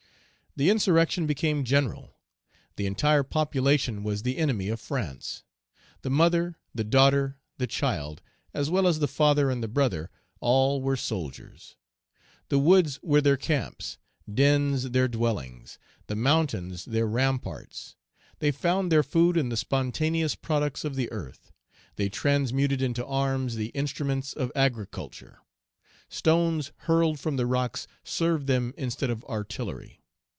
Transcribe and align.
The 0.57 0.69
insurrection 0.69 1.27
became 1.27 1.63
general. 1.63 2.13
The 2.75 2.85
entire 2.85 3.23
population 3.23 4.03
was 4.03 4.21
the 4.23 4.35
enemy 4.37 4.67
of 4.67 4.81
France. 4.81 5.43
The 6.01 6.09
mother, 6.09 6.57
the 6.75 6.83
daughter, 6.83 7.37
the 7.57 7.67
child, 7.67 8.21
as 8.53 8.69
well 8.69 8.85
as 8.85 8.99
the 8.99 9.07
father 9.07 9.49
and 9.49 9.63
the 9.63 9.69
brother, 9.69 10.09
all 10.41 10.81
were 10.81 10.97
soldiers. 10.97 11.77
The 12.49 12.59
woods 12.59 12.99
were 13.01 13.21
their 13.21 13.37
camps, 13.37 13.97
dens 14.31 14.89
their 14.91 15.07
dwellings; 15.07 15.79
the 16.07 16.17
mountains 16.17 16.83
their 16.83 17.07
ramparts; 17.07 17.95
they 18.39 18.51
found 18.51 18.91
their 18.91 19.03
food 19.03 19.37
in 19.37 19.47
the 19.47 19.55
spontaneous 19.55 20.35
products 20.35 20.83
of 20.83 20.95
the 20.95 21.09
earth; 21.13 21.53
they 21.95 22.09
transmuted 22.09 22.81
into 22.81 23.05
arms 23.05 23.55
the 23.55 23.67
instruments 23.67 24.33
of 24.33 24.51
agriculture. 24.53 25.39
Stones 26.09 26.73
hurled 26.79 27.21
from 27.21 27.37
the 27.37 27.45
rocks 27.45 27.87
served 28.03 28.47
them 28.47 28.73
instead 28.77 29.09
of 29.09 29.23
artillery. 29.25 29.99